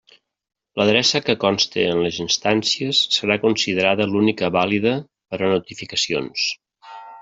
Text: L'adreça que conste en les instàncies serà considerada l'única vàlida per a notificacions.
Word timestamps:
L'adreça 0.79 1.21
que 1.27 1.35
conste 1.43 1.83
en 1.91 2.01
les 2.07 2.17
instàncies 2.25 3.03
serà 3.19 3.39
considerada 3.47 4.11
l'única 4.15 4.53
vàlida 4.59 4.99
per 5.13 5.45
a 5.45 5.55
notificacions. 5.57 6.53